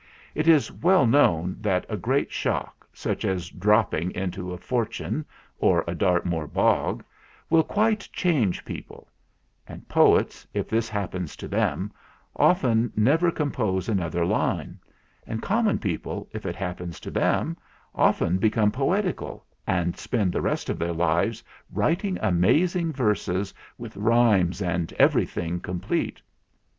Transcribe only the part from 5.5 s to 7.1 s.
or a Dartmoor bog,